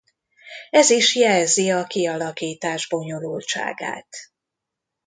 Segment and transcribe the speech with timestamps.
[0.69, 4.07] Ez is jelzi a kialakítás bonyolultságát.